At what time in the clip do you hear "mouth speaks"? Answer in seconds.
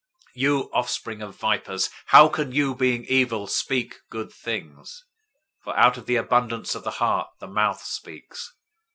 7.45-8.51